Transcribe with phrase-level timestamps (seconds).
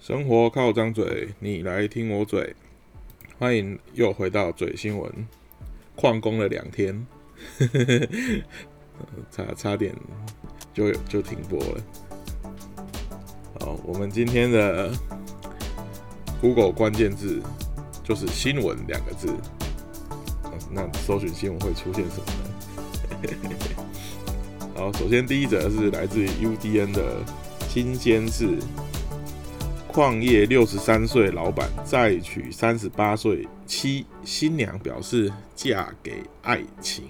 [0.00, 2.56] 生活靠张嘴，你来听我嘴。
[3.38, 5.12] 欢迎又回到嘴新闻，
[5.94, 7.06] 旷工了两天，
[9.30, 9.94] 差差点
[10.72, 11.80] 就就停播了。
[13.60, 14.90] 好，我们今天的
[16.40, 17.42] Google 关键字
[18.02, 19.28] 就是“新闻”两个字。
[20.72, 22.32] 那搜寻新闻会出现什么
[23.28, 23.54] 呢？
[24.74, 27.22] 好，首先第一则是来自于 UDN 的
[27.68, 28.56] 新鲜事。
[29.92, 37.04] 矿业六十三岁老板再娶三十八岁妻，新娘表示嫁给爱情。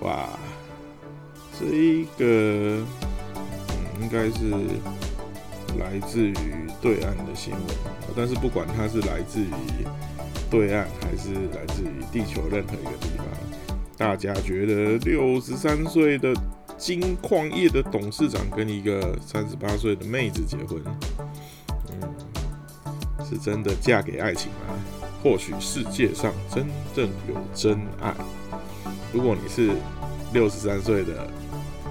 [0.00, 0.28] 哇，
[1.58, 2.24] 这一个
[4.00, 4.48] 应该是
[5.80, 7.62] 来自于对岸的新闻，
[8.16, 9.50] 但是不管它是来自于
[10.48, 13.26] 对岸还是来自于地球任何一个地方，
[13.96, 16.32] 大家觉得六十三岁的。
[16.78, 20.80] 金矿业的董事长跟一个三十八岁的妹子结婚，
[21.90, 22.08] 嗯，
[23.28, 24.74] 是真的嫁给爱情吗？
[25.20, 28.14] 或许世界上真正有真爱。
[29.12, 29.72] 如果你是
[30.32, 31.28] 六十三岁的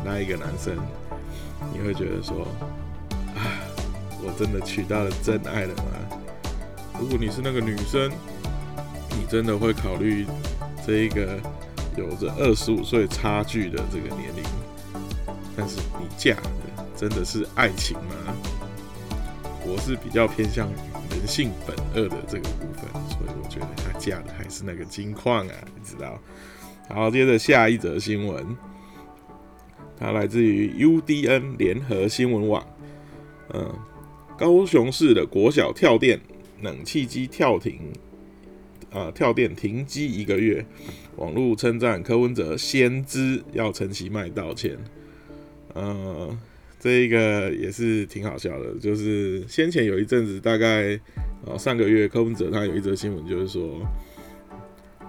[0.06, 0.74] 那一个男生，
[1.74, 2.48] 你会觉得说，
[3.36, 3.44] 啊，
[4.24, 5.84] 我真的娶到了真爱了吗？
[6.98, 8.10] 如果你是那个女生，
[9.10, 10.26] 你真的会考虑
[10.86, 11.38] 这一个
[11.98, 14.44] 有着二十五岁差距的这个年龄？
[15.58, 18.38] 但是你嫁的真的是爱情吗？
[19.66, 20.76] 我是比较偏向于
[21.10, 26.18] 人性本恶的这个部分，所以我觉得她嫁的还是那个金矿啊，你知道？
[26.88, 28.56] 好，接着下一则新闻，
[30.00, 32.66] 它来自于 UDN 联合新闻网。
[33.54, 33.74] 嗯，
[34.38, 36.20] 高雄市的国小跳电
[36.62, 37.92] 冷气机跳停，
[38.92, 40.66] 呃，跳电停机一个月，
[41.18, 44.78] 网络称赞柯文哲先知要陈其迈道歉。
[45.74, 46.36] 呃，
[46.80, 51.00] 这一个也是挺好笑的，就是先前有一阵子，大概
[51.46, 53.82] 呃上个月柯文哲他有一则新闻，就是说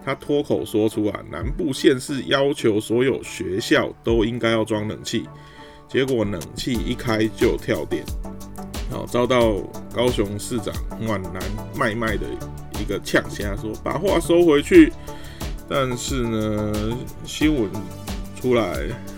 [0.04, 5.26] 他脱口说出啊，南部县市要求所有学校都应该要装冷气，
[5.88, 8.04] 结果冷气一开就跳电，
[8.91, 9.58] 然后遭到
[9.94, 11.34] 高雄市长暖男
[11.78, 12.26] 麦麦的
[12.80, 14.92] 一个呛下，说把话收回去，
[15.68, 17.70] 但是呢新闻。
[18.41, 18.62] 出来，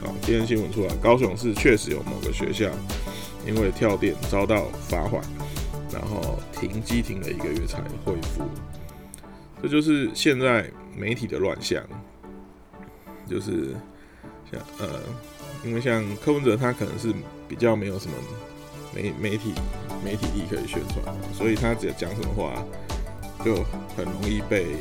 [0.02, 2.70] 好，今天新闻出来，高雄市确实有某个学校
[3.46, 5.22] 因为跳电遭到罚款，
[5.92, 8.42] 然后停机停了一个月才恢复。
[9.62, 11.82] 这就是现在媒体的乱象，
[13.28, 13.74] 就是
[14.50, 15.00] 像呃，
[15.64, 17.12] 因为像柯文哲他可能是
[17.46, 18.14] 比较没有什么
[18.94, 19.52] 媒媒体
[20.02, 22.64] 媒体力可以宣传，所以他只要讲什么话
[23.44, 23.56] 就
[23.94, 24.76] 很容易被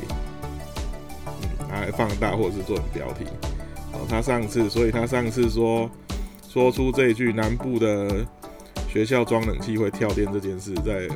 [1.68, 3.26] 拿来放大或者是做成标题。
[4.08, 5.90] 他上次，所以他上次说
[6.48, 8.26] 说出这一句南部的
[8.88, 11.08] 学校装冷气会跳电这件事，在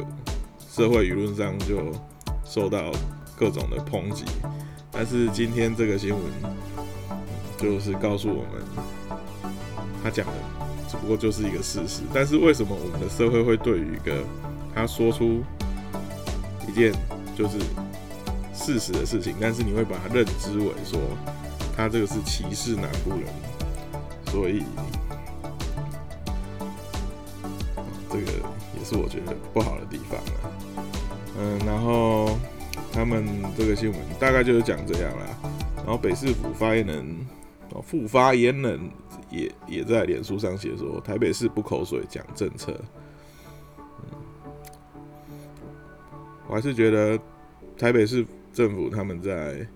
[0.70, 1.92] 社会舆论上就
[2.44, 2.92] 受到
[3.36, 4.24] 各种的抨击。
[4.90, 6.20] 但是今天这个新闻
[7.58, 8.62] 就是告诉我们，
[10.02, 10.32] 他讲的
[10.88, 12.02] 只不过就是一个事实。
[12.12, 14.22] 但是为什么我们的社会会对于一个
[14.74, 15.42] 他说出
[16.68, 16.92] 一件
[17.36, 17.58] 就是
[18.52, 21.00] 事实的事情，但是你会把它认知为说？
[21.76, 23.26] 他这个是歧视南部人，
[24.26, 24.62] 所以
[28.08, 28.32] 这个
[28.78, 30.50] 也是我觉得不好的地方啊。
[31.36, 32.38] 嗯，然后
[32.92, 33.26] 他们
[33.58, 35.26] 这个新闻大概就是讲这样啦。
[35.78, 37.26] 然后北市府发言人
[37.70, 38.80] 哦，副发言人
[39.28, 42.80] 也也在脸书上写说，台北市不口水讲政策。
[46.46, 47.18] 我还是觉得
[47.76, 49.66] 台北市政府他们在。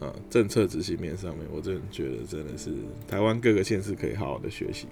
[0.00, 2.70] 啊，政策执行面上面，我真的觉得真的是
[3.08, 4.86] 台湾各个县市可以好好的学习。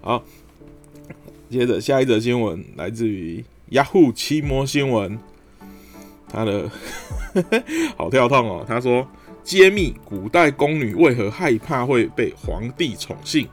[0.00, 0.24] 好，
[1.48, 5.18] 接着下一则新闻来自于雅虎奇摩新闻，
[6.28, 6.68] 他的
[7.96, 8.64] 好跳痛哦。
[8.66, 9.06] 他说，
[9.44, 13.48] 揭秘古代宫女为何害怕会被皇帝宠幸。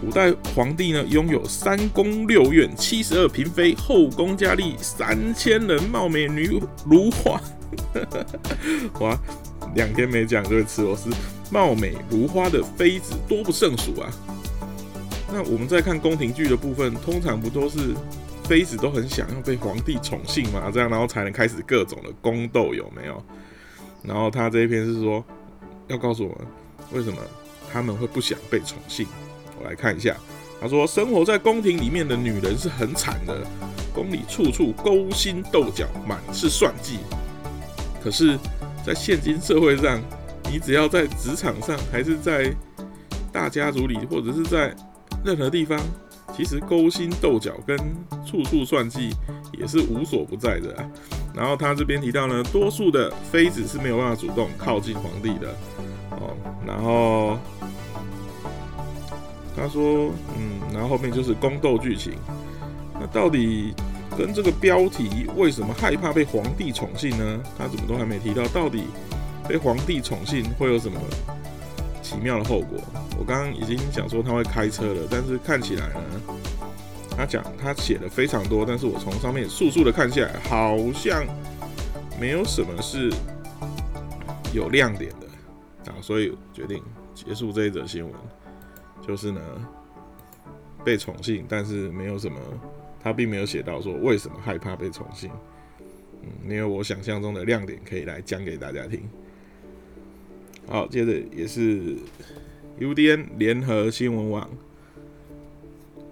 [0.00, 7.40] 古代皇帝呢，拥有三宫六院、七十二嫔妃、后宫佳丽三千人，貌美女如花。
[9.00, 9.18] 哇，
[9.74, 11.10] 两天没讲就会吃螺丝，
[11.50, 14.10] 貌美如花的妃子多不胜数啊。
[15.32, 17.94] 那我们在看宫廷剧的部分，通常不都是
[18.44, 20.70] 妃子都很想要被皇帝宠幸嘛？
[20.72, 23.22] 这样然后才能开始各种的宫斗，有没有？
[24.02, 25.24] 然后他这一篇是说，
[25.88, 26.46] 要告诉我们
[26.92, 27.18] 为什么
[27.72, 29.06] 他们会不想被宠幸。
[29.58, 30.14] 我来看一下，
[30.60, 33.40] 他说，生活在宫廷里面的女人是很惨的，
[33.94, 36.98] 宫里处处勾心斗角，满是算计。
[38.04, 38.38] 可是，
[38.84, 39.98] 在现今社会上，
[40.52, 42.54] 你只要在职场上，还是在
[43.32, 44.76] 大家族里，或者是在
[45.24, 45.80] 任何地方，
[46.36, 47.78] 其实勾心斗角跟
[48.26, 49.08] 处处算计
[49.58, 50.84] 也是无所不在的啊。
[51.34, 55.48] 然后他这边提到呢，多数的妃子是没有办法主动靠近皇帝的
[56.10, 56.36] 哦。
[56.66, 57.38] 然后
[59.56, 62.12] 他说，嗯，然后后面就是宫斗剧情。
[63.00, 63.72] 那到底
[64.16, 67.42] 跟这个标题为什么害怕被皇帝宠幸呢？
[67.58, 68.84] 他怎么都还没提到，到底
[69.48, 71.00] 被皇帝宠幸会有什么
[72.02, 72.78] 奇妙的后果？
[73.18, 76.00] 我刚刚已经讲说他会开车了，但是看起来呢？
[77.16, 81.24] 他讲他写的非常多，但是我从上面速速的看下来，好像
[82.20, 83.12] 没有什么是
[84.52, 86.82] 有亮点的啊，所以决定
[87.14, 88.12] 结束这一则新闻。
[89.06, 89.40] 就是呢，
[90.82, 92.38] 被宠幸，但是没有什么，
[93.04, 95.30] 他并没有写到说为什么害怕被重新，
[96.22, 99.02] 嗯，没有我想象中的亮点可以来讲给大家听。
[100.66, 101.98] 好，接着也是
[102.80, 104.48] UDN 联合新闻网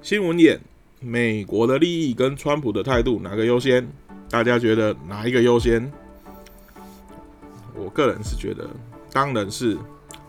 [0.03, 0.61] 新闻眼。
[1.05, 3.85] 美国的利益跟川普的态度哪个优先？
[4.31, 5.91] 大家觉得哪一个优先？
[7.75, 8.71] 我个人是觉得，
[9.11, 9.77] 当然是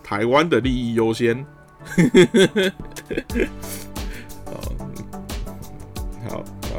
[0.01, 1.45] 台湾的利益优先。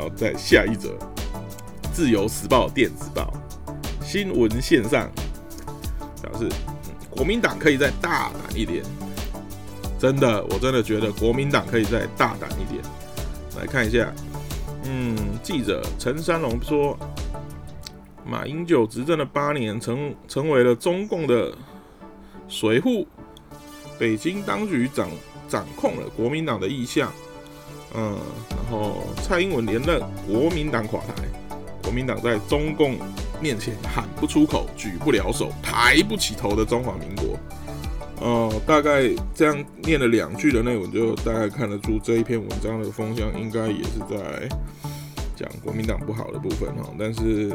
[0.04, 0.90] 好，然后再下一则，
[1.92, 3.32] 《自由时报》电子报。
[4.02, 5.10] 新闻线上。
[6.22, 6.48] 表示，
[7.10, 8.82] 国民党可以再大胆一点。
[9.98, 12.82] 真的，我真的觉得国民党可以再大胆一点。
[13.58, 14.12] 来看一下，
[14.84, 16.98] 嗯，记者陈山龙说，
[18.26, 21.52] 马英九执政了八年，成成为了中共的
[22.48, 23.06] 随扈，
[23.98, 25.08] 北京当局掌
[25.48, 27.12] 掌控了国民党的意向，
[27.96, 28.18] 嗯，
[28.50, 31.14] 然后蔡英文连任，国民党垮台，
[31.82, 32.96] 国民党在中共
[33.40, 37.38] 面前喊不出口，举不了手，抬不起头的中华民国。
[38.20, 44.48] 呃，大概这样念了两句的内容，就大概看得出这一篇文章的风向应该也是在
[45.36, 46.90] 讲国民党不好的部分哈。
[46.98, 47.48] 但是，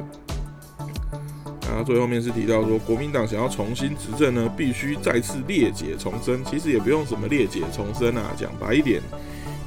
[1.62, 6.44] 然后最后面是提到说，国民党想要重新执政呢，必须再次裂解重生。
[6.46, 9.02] 其实也不用什么裂解重生啊，讲白一点，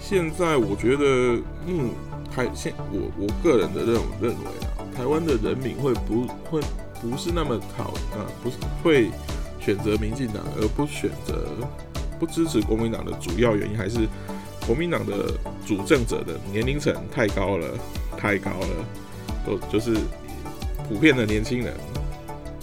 [0.03, 1.91] 现在我觉得，嗯，
[2.35, 4.47] 台现我我个人的认认为
[4.77, 6.61] 啊，台湾的人民会不会
[7.01, 7.85] 不是那么讨
[8.19, 9.11] 啊，不是会。
[9.65, 11.47] 选择民进党而不选择
[12.19, 14.09] 不支持国民党的主要原因，还是
[14.67, 15.33] 国民党的
[15.65, 17.69] 主政者的年龄层太高了，
[18.19, 18.69] 太高了，
[19.47, 19.97] 都就是
[20.89, 21.73] 普遍的年轻人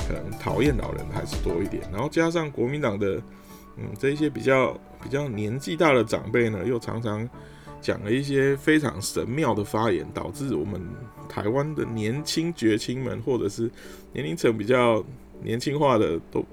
[0.06, 3.16] 可能讨厌老人还是多一点，然后加上国民党的
[3.78, 7.28] 嗯这一些比较比较年纪大的长辈呢，又常常
[7.82, 10.82] 讲了一些非常神妙的发言，导致我们
[11.28, 13.70] 台湾的年轻绝青们，或者是
[14.14, 15.04] 年龄层比较
[15.42, 16.46] 年轻化的都。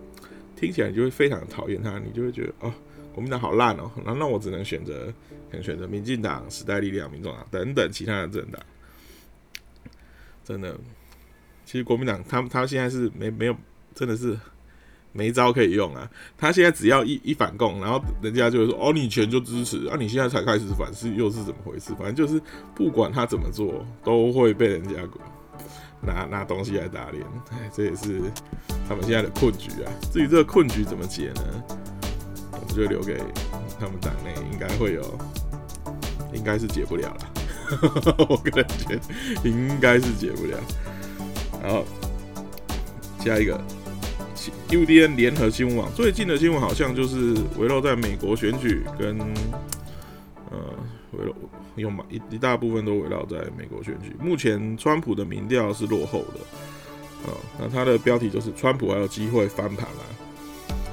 [0.58, 2.72] 听起来就会非常讨厌他，你就会觉得哦，
[3.12, 5.12] 国民党好烂哦，那那我只能选择，
[5.50, 8.58] 可能选择民进党、时代力量、民众党等等其他的政党。
[10.42, 10.75] 真的，
[11.66, 13.56] 其实国民党他他现在是没没有，
[13.94, 14.34] 真的是
[15.16, 16.08] 没招可以用啊。
[16.36, 21.92] 他现在只要一一反共，然后人家就会说哦，你全就支持啊，你现在才开始反是又是怎么回事？
[21.98, 22.40] 反正就是
[22.74, 24.94] 不管他怎么做，都会被人家。
[26.02, 28.20] 拿拿东西来打脸，哎，这也是
[28.86, 29.90] 他们现在的困局啊。
[30.12, 31.42] 至于这个困局怎么解呢？
[32.52, 33.16] 我们就留给
[33.80, 35.18] 他们党内，应该会有，
[36.34, 38.16] 应该是解不了了。
[38.28, 40.58] 我个人觉得应该是解不了。
[41.62, 41.85] 然后
[43.18, 43.58] 下一个
[44.69, 49.19] ，UDN 联合新闻网最近的新闻好像就是围绕在美国选举跟，
[50.50, 50.59] 呃，
[51.12, 51.33] 围绕。
[51.76, 54.16] 有嘛一一大部分都围绕在美国选举。
[54.19, 60.05] 目前川普的民调是落后的，啊，那他的标题就是川普还有机会翻盘啊。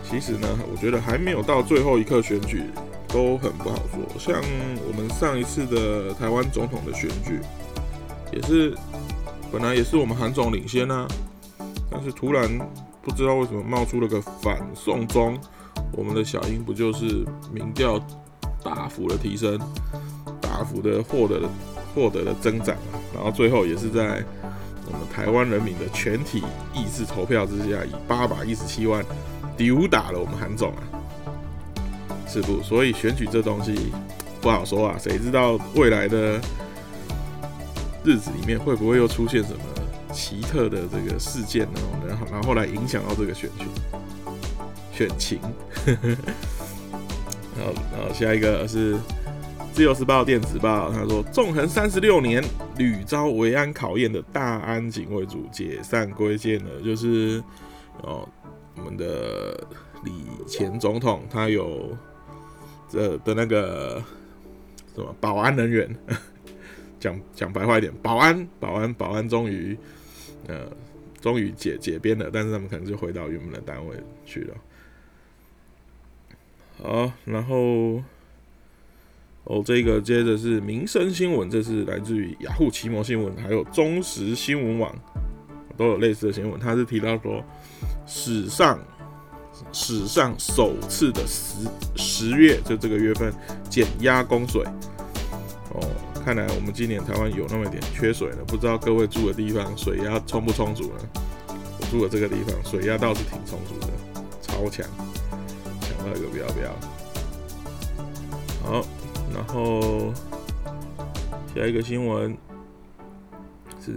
[0.03, 2.63] 其实呢，我觉得还没有到最后一刻选举
[3.07, 4.19] 都很不好说。
[4.19, 4.43] 像
[4.85, 7.39] 我们上一次的台湾总统的选举，
[8.33, 8.75] 也是
[9.53, 11.07] 本来也是我们韩总领先啊，
[11.89, 12.49] 但是突然
[13.03, 15.37] 不知道为什么冒出了个反送中，
[15.91, 17.99] 我们的小英不就是民调
[18.63, 19.59] 大幅的提升？
[20.41, 21.49] 大幅的获得了
[21.93, 24.23] 获得了增长啊，然后最后也是在
[24.85, 26.43] 我们台湾人民的全体
[26.73, 29.03] 意志投票之下，以八百一十七万
[29.57, 30.81] 丢打了我们韩总啊，
[32.27, 32.61] 是不？
[32.63, 33.91] 所以选举这东西
[34.41, 36.39] 不好说啊，谁知道未来的
[38.03, 39.59] 日子里面会不会又出现什么
[40.13, 41.79] 奇特的这个事件呢？
[42.07, 43.65] 然后然后来影响到这个选举
[44.93, 45.39] 选情，
[47.57, 48.97] 然后然后下一个是。
[49.73, 52.43] 自由时报电子报他说，纵横三十六年
[52.77, 57.43] 屡遭维安考验的大安警卫组解散归建了，就是
[58.03, 58.29] 哦，
[58.75, 59.59] 我们的
[60.03, 60.11] 李
[60.47, 61.89] 前总统他有
[62.87, 63.99] 这的那个
[64.93, 65.95] 什么保安人员，
[66.99, 69.75] 讲讲白话一点，保安保安保安终于
[70.47, 70.67] 呃
[71.21, 73.95] 终于解解编了，但是他们可能就回到原本的单位
[74.25, 74.55] 去了。
[76.81, 78.01] 好，然后
[79.45, 84.93] 哦，这个接着是民生新闻，这是来自于雅虎奇摩新闻，还有中时新闻网
[85.77, 86.59] 都有类似的新闻。
[86.59, 87.43] 他是提到说，
[88.05, 88.79] 史上
[89.71, 93.33] 史上首次的十十月，就这个月份
[93.69, 94.63] 减压供水。
[95.73, 95.81] 哦，
[96.23, 101.23] 看来我们今年台湾有那么一点缺水了，不知道各位住的地方水压充不充足呢？
[101.79, 103.87] 我住的这个地方水压倒是挺充足的，
[104.41, 104.85] 超强。
[106.05, 106.69] 那个不要不要，
[108.61, 108.85] 好，
[109.33, 110.13] 然后
[111.55, 112.37] 下一个新闻
[113.83, 113.93] 是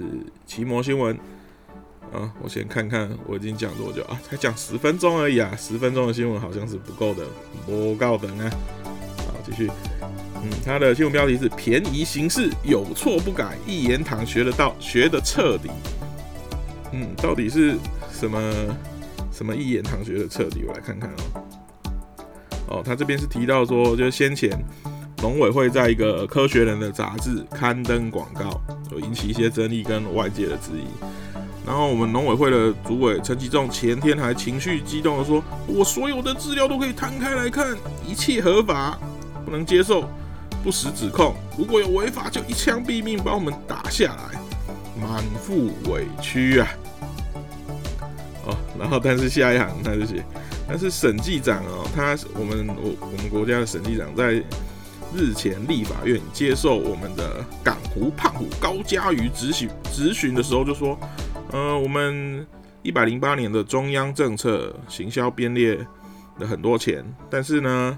[0.47, 1.19] 奇摩新闻
[2.13, 7.27] 啊，我先看看我已经讲多久啊，才讲十分钟而已啊，十分钟的新闻好像是不够的，
[7.67, 8.51] 不够等啊，
[9.27, 9.69] 好继续，
[10.47, 15.71] 嗯，它的新闻标题是便宜行事，有错不改，一言堂学得到，学得彻底，
[16.93, 17.77] 嗯，到底是
[18.13, 18.53] 什么
[19.33, 20.65] 什么一言堂学的彻底？
[20.67, 21.43] 我来看看哦。
[22.69, 24.51] 哦，他这边是提到说，就是先前
[25.21, 28.61] 农委会在一个科学人的杂志刊登广告，
[28.93, 30.87] 有引起一些争议跟外界的质疑。
[31.67, 37.77] 然后我们农委会的主委陈吉仲前天还情绪激动的说：“我所有的资料都可以摊开来看，
[38.07, 38.97] 一切合法，
[39.45, 40.09] 不能接受
[40.63, 41.35] 不实指控。
[41.57, 44.41] 如果有违法，就一枪毙命，把我们打下来，
[45.01, 46.69] 满腹委屈啊！”
[48.47, 50.25] 哦，然后但是下一行他就写。
[50.69, 54.43] 但是审计长哦，他我们我我们国家的审计长在
[55.15, 60.99] 日前立法院接受我们的港湖胖虎高嘉瑜咨询咨询的时候就说，
[61.53, 62.45] 呃，我们
[62.83, 65.79] 一百零八年的中央政策行销编列
[66.39, 67.97] 了很多钱，但是呢，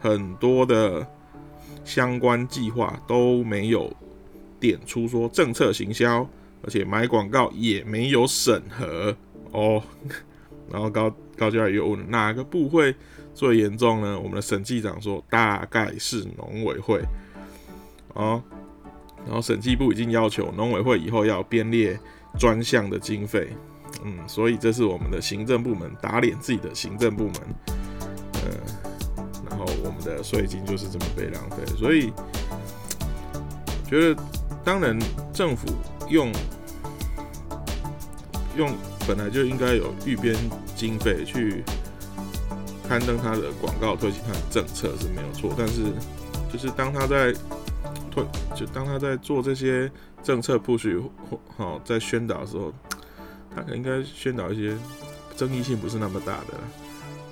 [0.00, 1.04] 很多的
[1.84, 3.92] 相关计划都没有
[4.58, 6.28] 点出说政策行销，
[6.62, 9.16] 而且买广告也没有审核
[9.52, 9.82] 哦，
[10.70, 11.14] 然后高。
[11.36, 12.94] 高教又问哪个部会
[13.34, 14.16] 最严重呢？
[14.16, 17.02] 我们的审计长说大概是农委会
[18.12, 18.40] 哦，
[19.26, 21.98] 然后审计部已经要求农委会以后要编列
[22.38, 23.48] 专项的经费，
[24.04, 27.34] 嗯，所以这是我们的行政部门打脸自己的行政部门，
[28.34, 28.42] 呃，
[28.83, 28.83] 然
[29.64, 32.12] 后我们的税金就是这么被浪费，所以
[33.88, 34.22] 觉得
[34.64, 34.98] 当然
[35.32, 35.68] 政府
[36.10, 36.32] 用
[38.56, 38.72] 用
[39.06, 40.36] 本来就应该有预编。
[40.76, 41.62] 经费去
[42.88, 45.84] 刊登他的广告，推行他的政策是没有错，但是
[46.52, 47.32] 就是当他在
[48.10, 48.24] 推，
[48.56, 49.88] 就当他在做这些
[50.24, 52.72] 政策布局或好在宣导的时候，
[53.54, 54.76] 他应该宣导一些
[55.36, 56.54] 争议性不是那么大的，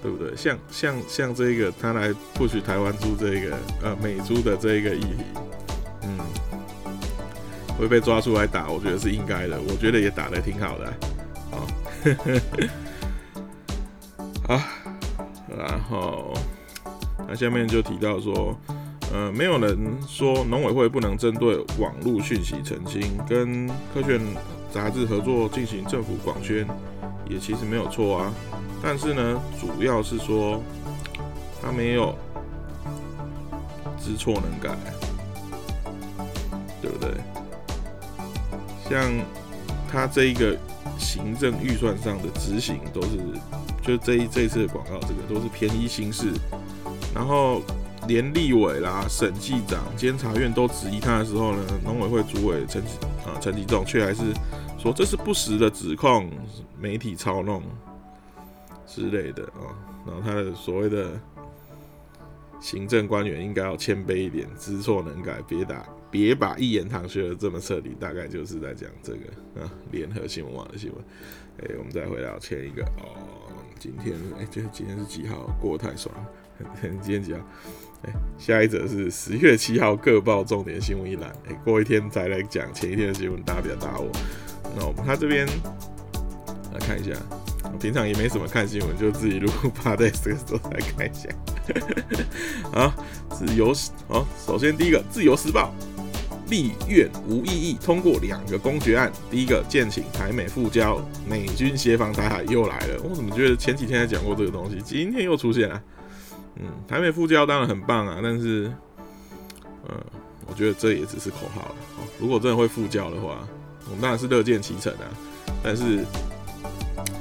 [0.03, 0.35] 对不对？
[0.37, 5.25] 像像像这个他来布局台湾猪这个呃美猪的这个议题，
[6.03, 6.19] 嗯，
[7.79, 10.87] 会被抓出来打，我觉得是应该的，我觉得也打得挺好的，
[11.53, 11.57] 啊。
[14.49, 14.61] 啊，
[15.57, 16.35] 然后
[17.29, 18.59] 那下面就提到说，
[19.13, 19.79] 呃，没有人
[20.09, 24.21] 说农委会不能针对网络讯息澄清，跟科学
[24.75, 26.67] 杂志合作进行政府广宣，
[27.31, 28.35] 也其实没有错啊。
[28.83, 30.61] 但是呢，主要是说
[31.63, 32.15] 他没有
[33.99, 34.77] 知错能改，
[36.81, 37.11] 对不对？
[38.91, 39.11] 像
[39.91, 40.59] 他这一个
[40.99, 43.19] 行政预算上的执行都是。
[43.85, 46.33] 就这一这次的广告，这个都是便宜形式，
[47.13, 47.61] 然后
[48.07, 52.81] 连立委啦、审计长、监察院都质疑他的时候呢，农委会主委陈
[53.27, 54.23] 啊陈吉仲却还是
[54.79, 56.31] 说这是不实的指控，
[56.81, 57.61] 媒体操弄
[58.95, 59.73] 之类的啊。
[60.07, 61.13] 然后他的所谓的
[62.61, 67.97] 行政官员应该要谦卑一点，知错能改，别打别把一言堂学的这么彻底。
[67.99, 71.05] 大概就是在讲这个啊，联合新闻网的新闻。
[71.59, 73.17] 哎，我们再回到前一个哦。
[73.79, 75.49] 今天哎，就今天是几号？
[75.61, 76.29] 过太爽了。
[77.01, 77.41] 今天几号？
[78.05, 81.33] 哎，下一则是十月七号各报重点新闻一览。
[81.49, 84.11] 哎，过一天再来讲前一天的新闻，大家不要打我。
[84.77, 85.47] 那我们他这边
[86.73, 87.13] 来看一下，
[87.81, 91.29] 平常也没什么看新闻，就自己录 趴在这个时候来看一下。
[92.73, 92.95] 啊，
[93.31, 93.73] 自由
[94.09, 95.73] 哦，首先第一个《自由时报》。
[96.49, 103.01] 立院无异议通过两个公决案，第一个建请台美复交，美军协防台海又来了。
[103.03, 105.83] 我怎么觉得前几天还讲过这个东西，今天又出现了？
[106.57, 108.71] 嗯，台美复交当然很棒啊，但是，
[109.89, 109.99] 嗯，
[110.47, 111.75] 我觉得这也只是口号了。
[112.21, 113.49] 如果真的会复交的话，
[113.87, 115.09] 我们当然是乐见其成啊。
[115.63, 116.05] 但是，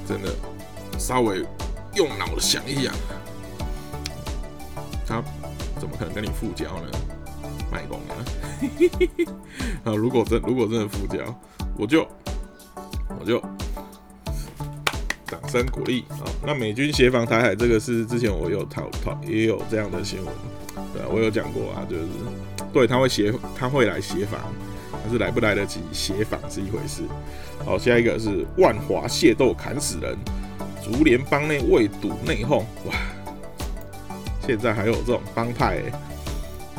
[0.08, 0.30] 真的
[0.98, 1.46] 稍微
[1.96, 2.94] 用脑想一想，
[5.06, 5.24] 他
[5.80, 6.90] 怎么可能跟你复交呢？
[7.72, 8.14] 卖光啊！
[9.86, 11.24] 啊，如果真如果真的复交，
[11.78, 12.06] 我就
[13.20, 13.40] 我就
[15.26, 16.28] 掌声鼓励啊！
[16.46, 20.28] 那美军协防台海这个是之前我有讨讨也有这样的新闻，
[20.94, 22.04] 对啊，我有讲过啊，就是
[22.74, 24.40] 对他会协他会来协防，
[25.12, 27.04] 是来不来得及协防是一回事。
[27.66, 30.18] 好，下一个是万华械斗砍死人，
[30.84, 32.96] 竹联帮内未堵内讧，哇！
[34.48, 35.78] 现在还有这种帮派，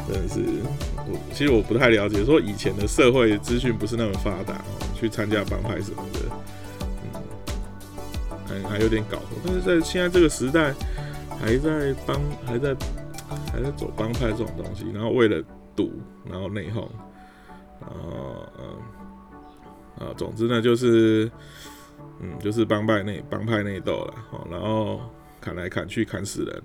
[0.08, 0.40] 真的是
[1.06, 6.20] 我其实我不太了解，说以前的社会资讯不是那么发达哦，去参加帮派什么的，
[8.50, 9.36] 嗯，还还有点搞头。
[9.44, 10.74] 但是在现在这个时代，
[11.40, 12.74] 还在帮还在
[13.52, 15.40] 还在走帮派这种东西，然后为了
[15.76, 15.92] 赌，
[16.28, 16.88] 然后内讧，
[17.82, 21.30] 然后嗯啊，总之呢就是
[22.20, 25.00] 嗯就是帮派内帮派内斗了，哦，然后
[25.40, 26.62] 砍来砍去砍死人。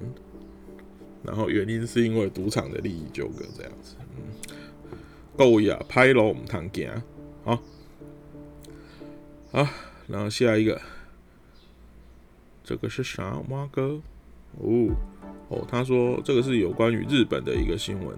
[1.23, 4.97] 然后原因是因为赌场的利益纠葛这样子，嗯，
[5.35, 7.03] 够呀，拍楼我们谈见
[7.43, 7.59] 好，
[9.51, 9.67] 好，
[10.07, 10.79] 然后下一个，
[12.63, 13.37] 这个是啥？
[13.49, 13.99] 蛙哥？
[14.59, 14.95] 哦
[15.49, 18.17] 哦，他说这个是有关于日本的一个新闻，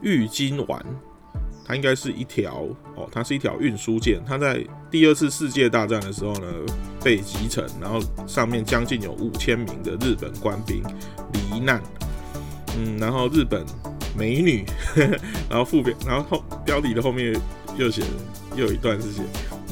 [0.00, 0.82] 玉金丸，
[1.64, 6.46] 它应该是一条哦，它是一条运输舰，它在第二次世界大战的时候呢
[7.02, 10.82] 被击沉，然后上面将近有五千名的日本官兵
[11.32, 11.80] 罹难。
[12.76, 13.64] 嗯，然后日本
[14.16, 14.64] 美女，
[15.50, 17.34] 然后副标，然后后标题的后面
[17.76, 18.02] 又写，
[18.56, 19.22] 又有一段是写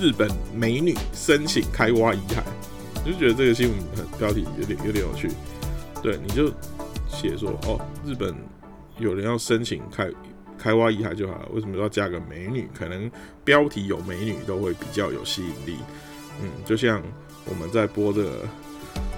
[0.00, 2.42] 日本美女申请开挖遗骸，
[3.04, 3.78] 就觉得这个新闻
[4.18, 5.30] 标题有点有点有趣。
[6.02, 6.52] 对，你就
[7.09, 8.35] 写说哦，日本
[8.99, 10.09] 有人要申请开
[10.58, 12.68] 开挖遗骸就好了，为什么要加个美女？
[12.74, 13.10] 可能
[13.44, 15.78] 标题有美女都会比较有吸引力。
[16.42, 17.02] 嗯，就像
[17.46, 18.44] 我们在播这个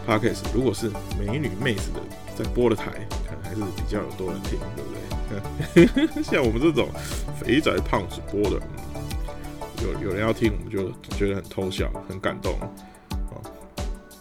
[0.07, 2.01] podcast，如果是美女妹子的
[2.37, 2.93] 在播的台。
[3.27, 4.91] 可能还是比较有多人听，对不
[6.13, 6.23] 对？
[6.23, 6.89] 像我们这种
[7.39, 8.61] 肥宅胖子播的，
[9.85, 12.59] 有有人要听，我们就觉得很偷笑，很感动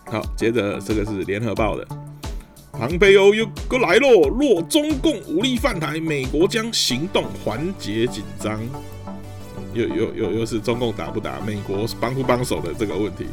[0.05, 1.87] 好，接着这个是联合报的，
[2.79, 4.29] 庞培欧又过来喽！
[4.29, 8.57] 若中共武力犯台，美国将行动缓解紧张。
[9.73, 13.25] 又又又又是中共打不打，美国帮不帮手的这个问题。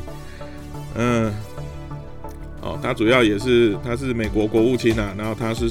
[0.97, 1.33] 嗯。
[2.61, 5.71] 哦，他主要也是他是美国国务卿啊，然后他是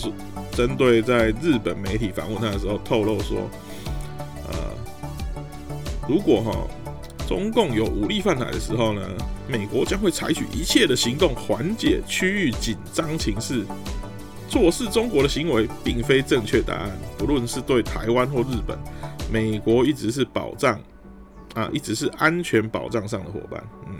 [0.53, 3.49] 针对在日本媒体访问他的时候透露说，
[4.47, 4.53] 呃，
[6.07, 6.55] 如果哈
[7.27, 9.01] 中共有武力犯台的时候呢，
[9.47, 13.65] 美国将会采取一切的行动缓解区域紧张情势。
[14.47, 18.77] 做事中国的行为并非正确答案，不论是对台湾或日本，
[19.31, 20.79] 美国一直是保障
[21.55, 23.63] 啊，一直是安全保障上的伙伴。
[23.87, 23.95] 嗯，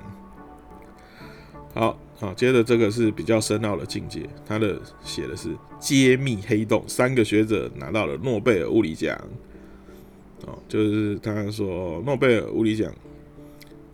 [1.73, 1.99] 好。
[2.17, 9.13] 好，接着这个是比较深奥的境界，他的写的是揭秘黑洞，三个学者拿到了诺贝尔物理奖。
[10.45, 12.89] 哦，就是他说诺贝尔物理奖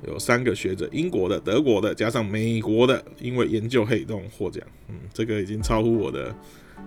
[0.08, 4.64] 有三个学者，英国的、德国的，加上美国的，因为研究黑洞获奖。
[4.90, 6.36] 嗯，这个已经超乎我的，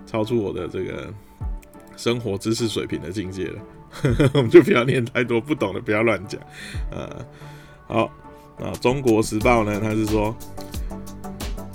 [0.05, 1.13] 超出我的这个
[1.95, 3.61] 生活知识水平的境界了。
[4.33, 6.41] 我们就不要念太多，不懂的不要乱讲。
[6.91, 7.25] 呃，
[7.87, 8.11] 好，
[8.59, 9.79] 那中国时报呢？
[9.79, 10.35] 他是说。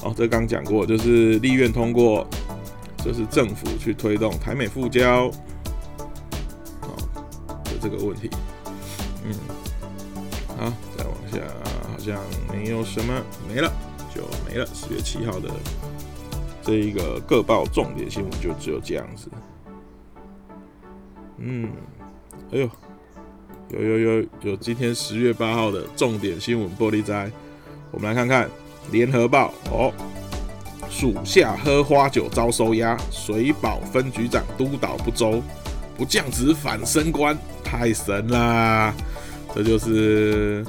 [0.03, 2.26] 哦，这刚讲过，就是立院通过，
[3.05, 5.26] 就是政府去推动台美复交，
[6.81, 6.96] 哦
[7.64, 8.31] 的这个问题。
[9.26, 9.35] 嗯，
[11.38, 12.19] 好像
[12.53, 13.73] 没有什么，没了，
[14.14, 14.66] 就没了。
[14.75, 15.49] 十月七号的
[16.62, 19.29] 这一个各报重点新闻就只有这样子。
[21.38, 21.71] 嗯，
[22.53, 22.71] 哎呦，
[23.71, 27.31] 有有有有，今天十月八号的重点新闻玻璃灾，
[27.90, 28.49] 我们来看看。
[28.90, 29.93] 联合报哦，
[30.88, 35.40] 属下喝花酒遭收押，水保分局长督导不周，
[35.97, 38.93] 不降职反升官，太神啦！
[39.55, 40.64] 这就是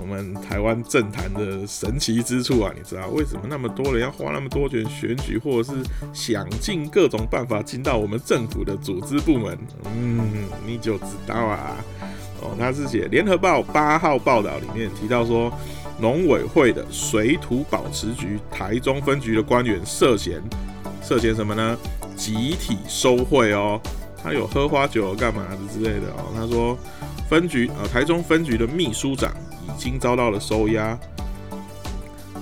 [0.00, 2.72] 我们台湾政坛的神奇之处啊！
[2.76, 5.82] 你知道为什么那么多人要花那么多钱选举，或者是
[6.12, 9.58] 想尽各种办法进到我们政府的组织部门？
[9.96, 11.76] 嗯，你就知道啊！
[12.40, 15.52] 哦，他是写联合报八号报道里面提到说。
[15.98, 20.42] 农委会的水土保持局台中分局的官员涉嫌
[21.02, 21.74] 涉嫌什么呢？
[22.14, 23.80] 集体收贿哦，
[24.22, 26.34] 他有喝花酒干嘛的之类的哦。
[26.36, 26.76] 他说
[27.30, 29.32] 分局啊，台中分局的秘书长
[29.68, 30.98] 已经遭到了收押，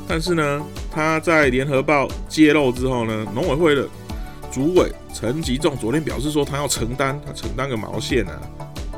[0.07, 3.89] 但是呢，他在联合报揭露之后呢，农委会的
[4.53, 8.41] 主委陈吉仲昨天表示说，他要承担，他承担个毛线啊？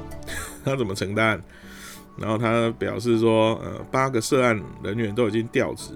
[0.64, 1.40] 他怎么承担？
[2.18, 5.92] 然后他表示说，呃，八个涉案人员都已经调职，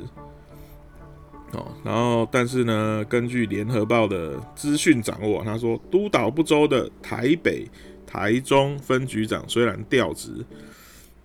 [1.53, 7.67] 哦，然后但是呢，根据联合报的资讯掌握，他说督导不周的台北
[8.07, 10.45] 台中分局长虽然调职，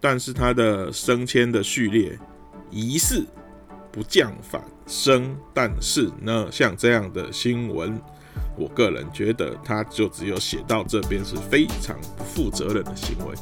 [0.07, 2.15] 但是他的升迁的序列
[2.69, 3.25] 疑似
[3.91, 7.99] 不降反升，但是呢，像这样的新闻，
[8.55, 13.33] 我个人觉得他就只有写到这边是非常不负责任的行为。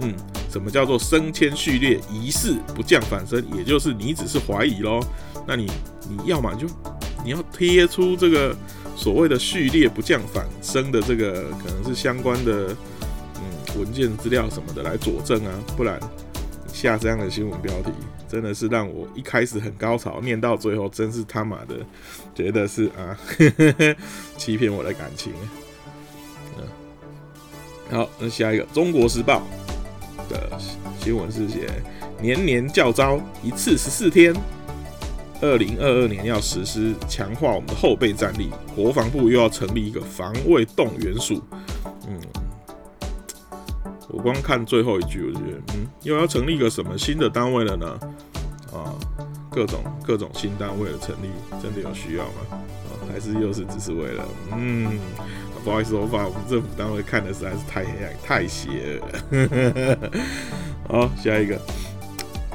[0.00, 0.14] 嗯，
[0.50, 3.42] 什么叫做升迁序列疑似不降反升？
[3.56, 5.02] 也就是你只是怀疑咯。
[5.46, 5.70] 那你
[6.06, 6.66] 你要么就
[7.24, 8.54] 你要贴出这个
[8.94, 12.76] 所谓的序列不降反升的这个可能是相关的
[13.78, 15.98] 文件资料什么的来佐证啊，不然
[16.72, 17.90] 下这样的新闻标题
[18.28, 21.76] 真的是让我一开始很高潮，念到最后真是他妈的
[22.34, 23.18] 觉得是啊
[24.36, 25.32] 欺骗我的感情。
[26.58, 26.64] 嗯，
[27.90, 29.38] 好，那下一个《中国时报》。
[30.26, 30.58] 的
[30.98, 31.68] 新闻是写
[32.18, 34.34] 年年教招一次十四天，
[35.42, 41.42] 二零二二年要实施强化我们的后备战力，国防部又要成立一个防卫动员署。
[42.08, 42.18] 嗯，
[44.14, 47.98] 我光看最后一句，我觉得嗯，又要成立一个什么新的单位了呢？
[48.72, 48.94] 啊，
[49.50, 51.28] 各种各种新单位的成立，
[51.60, 52.32] 真的有需要吗？
[52.52, 54.24] 啊，还是又是只是为了
[54.56, 54.98] 嗯？
[55.64, 59.98] 不好意思，我把我们政府单位看的实在是太黑暗、太邪恶了。
[60.88, 61.60] 好，下一个，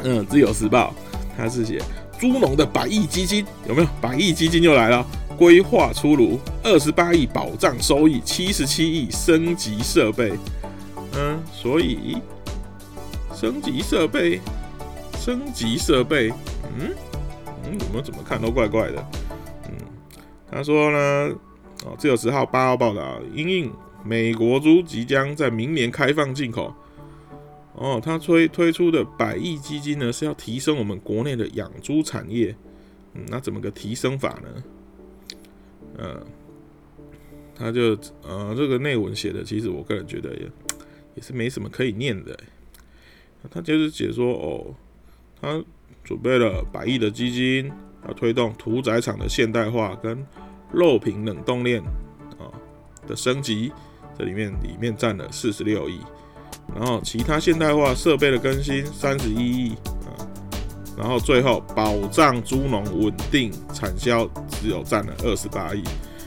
[0.03, 0.93] 嗯，《自由时报》
[1.35, 1.81] 它是写
[2.17, 3.87] 猪农的百亿基金有没有？
[3.99, 5.05] 百亿基金又来了，
[5.37, 10.31] 规划出炉，二十八亿保障收益，七十七亿升级设备。
[11.61, 12.17] 所以
[13.35, 14.39] 升级设备，
[15.17, 16.29] 升级设备，
[16.79, 16.95] 嗯
[17.65, 19.05] 嗯，我们怎么看都怪怪的。
[19.65, 19.71] 嗯，
[20.49, 21.35] 他说呢。
[21.85, 23.71] 哦，自由十号八号报道，因应
[24.03, 26.73] 美国猪即将在明年开放进口。
[27.73, 32.53] 哦，他推推出的百亿基金呢，是要提升我们国内的养猪产业。
[33.13, 34.63] 嗯，那怎么个提升法呢？
[35.99, 36.21] 呃，
[37.55, 40.51] 他就呃这个内文写的，其实我个人觉得也
[41.19, 42.39] 也是没什么可以念的。
[43.51, 44.73] 他就是解说哦，
[45.41, 45.61] 他
[46.03, 47.69] 准备了百亿的基金，
[48.07, 50.25] 要推动屠宰场的现代化跟。
[50.71, 51.81] 肉品冷冻链
[52.37, 52.45] 啊
[53.07, 53.71] 的升级，
[54.15, 55.99] 这里面里面占了四十六亿，
[56.75, 59.73] 然后其他现代化设备的更新三十一亿
[60.05, 60.13] 啊，
[60.95, 65.81] 然后最后保障猪农稳定产销只有占了二十八亿，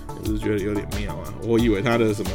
[0.08, 2.30] 我是觉得有点妙啊，我以为他的什么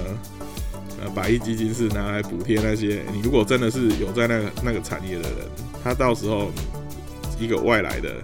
[1.01, 5.47] 呃百亿基金是拿来补贴那些你如果真的是有在那个那个产业的人，
[5.83, 6.51] 他到时候
[7.39, 8.15] 一个外来的。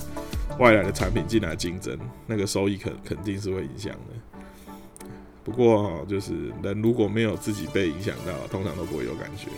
[0.60, 5.08] 外来的产品进来竞争，那个收益肯肯定是会影响的。
[5.44, 9.50] 不过，就是人如果没有自己被影响到，通常都不会有感觉。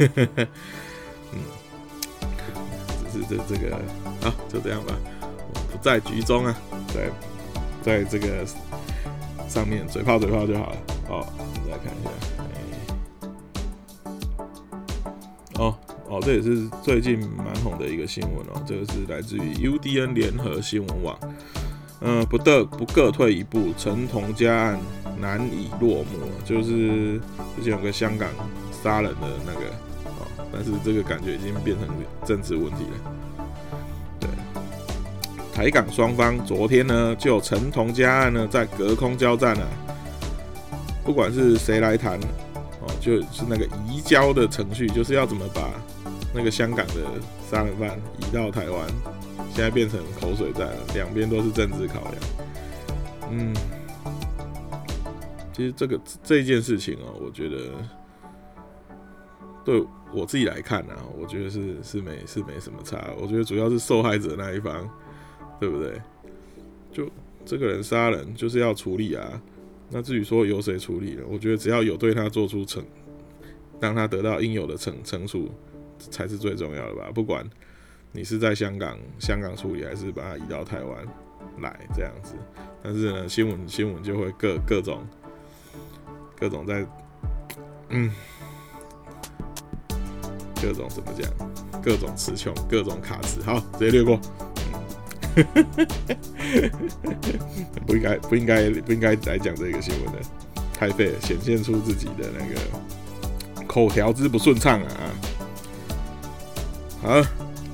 [1.32, 1.38] 嗯，
[3.12, 3.76] 只是这这个
[4.26, 4.96] 啊，就这样吧，
[5.70, 6.56] 不在局中啊，
[6.88, 7.08] 在
[7.80, 8.44] 在这个
[9.48, 10.76] 上面嘴炮嘴炮就好了。
[11.06, 12.10] 好，我们再看一下。
[16.12, 16.20] 哦。
[16.22, 18.62] 这也是最近蛮红的一个新闻哦。
[18.66, 21.18] 这个是来自于 UDN 联合新闻网。
[22.04, 24.80] 嗯，不得不各退一步，陈同佳案
[25.20, 26.28] 难以落幕。
[26.44, 27.20] 就是
[27.56, 28.28] 之前有个香港
[28.82, 29.66] 杀人的那个，
[30.06, 31.86] 哦，但是这个感觉已经变成
[32.26, 33.46] 政治问题了。
[34.18, 34.28] 对，
[35.54, 39.64] 台港双方昨天呢，就陈同佳案呢在隔空交战了。
[41.04, 42.18] 不管是谁来谈，
[42.80, 45.70] 哦，就是那个移交的程序，就是要怎么把。
[46.34, 46.94] 那个香港的
[47.50, 48.88] 杀人犯移到台湾，
[49.54, 52.14] 现在变成口水战了，两边都是政治考量。
[53.30, 53.54] 嗯，
[55.52, 57.70] 其实这个这件事情哦，我觉得
[59.64, 63.10] 对我自己来看呢，我觉得是是没是没什么差。
[63.20, 64.88] 我觉得主要是受害者那一方，
[65.60, 66.00] 对不对？
[66.90, 67.08] 就
[67.44, 69.40] 这个人杀人就是要处理啊。
[69.90, 72.82] 那至于说由谁处理了，我觉得只要有对他做出惩，
[73.80, 75.50] 让他得到应有的惩惩处。
[76.10, 77.44] 才是最重要的吧，不管
[78.12, 81.06] 你是在香港香港处理，还是把它移到台湾
[81.60, 82.34] 来这样子，
[82.82, 85.06] 但是呢，新闻新闻就会各各种
[86.38, 86.84] 各种在
[87.90, 88.10] 嗯
[90.60, 91.30] 各种怎么讲，
[91.82, 94.20] 各种词穷，各种卡词，好，直接略过。
[97.86, 100.20] 不应该不应该不应该来讲这个新闻的，
[100.74, 105.10] 太废了，显现出自己的那个口条之不顺畅啊。
[107.02, 107.20] 好，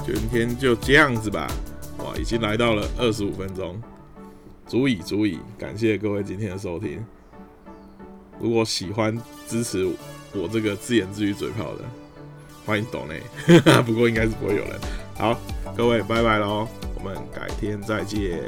[0.06, 1.46] 今天就这样子吧。
[1.98, 3.78] 哇，已经来到了二十五分钟，
[4.66, 5.38] 足以足以。
[5.58, 7.04] 感谢各位今天的收听。
[8.40, 9.14] 如果喜欢
[9.46, 9.86] 支持
[10.32, 11.84] 我这个自言自语嘴炮的，
[12.64, 13.20] 欢迎懂内。
[13.84, 14.80] 不过应该是不会有人。
[15.18, 15.38] 好，
[15.76, 18.40] 各位拜拜喽，我们改天再见。